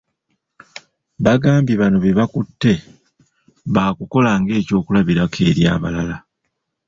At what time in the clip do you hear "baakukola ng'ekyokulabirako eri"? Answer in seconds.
3.75-5.63